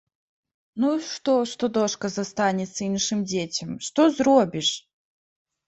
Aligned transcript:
Ну 0.83 0.87
і 0.99 1.03
што, 1.15 1.35
што 1.51 1.69
дошка 1.75 2.11
застанецца 2.15 2.75
іншым 2.89 3.23
дзецям, 3.29 3.79
што 3.91 4.09
зробіш? 4.19 4.75